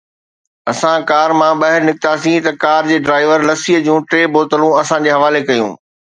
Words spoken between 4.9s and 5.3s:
جي